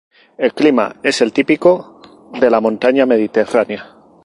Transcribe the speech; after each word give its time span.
El 0.39 0.55
clima 0.55 0.95
es 1.03 1.21
el 1.21 1.31
típico 1.31 2.01
de 2.33 2.49
la 2.49 2.59
montaña 2.59 3.05
mediterránea. 3.05 3.97